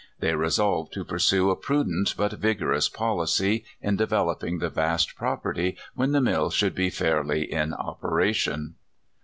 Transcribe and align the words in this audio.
They 0.19 0.33
resolved 0.33 0.93
to 0.93 1.05
pursue 1.05 1.51
a 1.51 1.55
prudent 1.55 2.15
but 2.17 2.33
vigorous 2.33 2.89
policy 2.89 3.65
in 3.83 3.97
developing 3.97 4.57
the 4.57 4.71
vast 4.71 5.15
property 5.15 5.77
when 5.93 6.11
the 6.11 6.19
mill 6.19 6.49
should 6.49 6.73
be 6.73 6.89
fairly 6.89 7.43
in 7.43 7.75
operation. 7.75 8.77